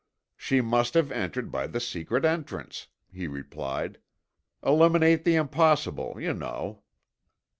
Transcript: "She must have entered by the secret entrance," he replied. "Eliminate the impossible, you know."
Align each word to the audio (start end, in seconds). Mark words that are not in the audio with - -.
"She 0.35 0.61
must 0.61 0.95
have 0.95 1.11
entered 1.11 1.51
by 1.51 1.67
the 1.67 1.79
secret 1.79 2.25
entrance," 2.25 2.87
he 3.13 3.27
replied. 3.27 3.99
"Eliminate 4.65 5.23
the 5.23 5.35
impossible, 5.35 6.19
you 6.19 6.33
know." 6.33 6.81